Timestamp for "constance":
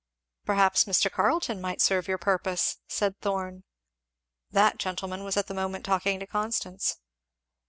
6.25-6.97